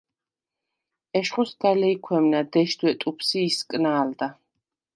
ეშხუ 1.19 1.43
სგა 1.49 1.71
ლეჲქვემნა 1.79 2.39
დეშდვე 2.51 2.91
ტუფს 2.99 3.27
ი 3.39 3.39
ისკნა̄ლდა. 3.49 4.27